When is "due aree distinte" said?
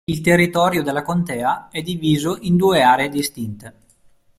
2.57-3.73